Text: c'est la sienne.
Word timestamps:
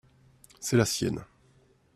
c'est 0.59 0.77
la 0.77 0.85
sienne. 0.85 1.23